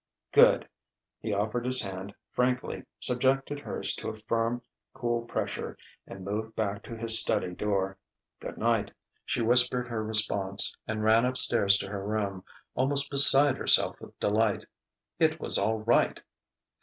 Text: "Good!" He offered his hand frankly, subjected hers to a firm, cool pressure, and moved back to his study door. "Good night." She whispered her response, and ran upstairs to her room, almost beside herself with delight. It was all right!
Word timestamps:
"Good!" 0.31 0.67
He 1.19 1.31
offered 1.31 1.63
his 1.63 1.83
hand 1.83 2.15
frankly, 2.31 2.85
subjected 2.99 3.59
hers 3.59 3.93
to 3.97 4.09
a 4.09 4.15
firm, 4.15 4.63
cool 4.95 5.27
pressure, 5.27 5.77
and 6.07 6.25
moved 6.25 6.55
back 6.55 6.81
to 6.85 6.97
his 6.97 7.19
study 7.19 7.53
door. 7.53 7.99
"Good 8.39 8.57
night." 8.57 8.93
She 9.25 9.43
whispered 9.43 9.87
her 9.89 10.03
response, 10.03 10.75
and 10.87 11.03
ran 11.03 11.23
upstairs 11.23 11.77
to 11.77 11.89
her 11.89 12.03
room, 12.03 12.43
almost 12.73 13.11
beside 13.11 13.57
herself 13.57 14.01
with 14.01 14.19
delight. 14.19 14.65
It 15.19 15.39
was 15.39 15.59
all 15.59 15.77
right! 15.77 16.19